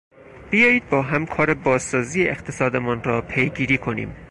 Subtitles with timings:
[0.51, 4.15] بیایید با هم کار بازسازی اقتصادمان را پیگیری کنیم.